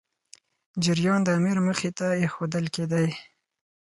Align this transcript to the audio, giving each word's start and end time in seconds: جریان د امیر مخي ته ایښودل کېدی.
جریان 0.83 1.19
د 1.23 1.27
امیر 1.37 1.57
مخي 1.67 1.91
ته 1.97 2.07
ایښودل 2.21 2.65
کېدی. 2.75 3.07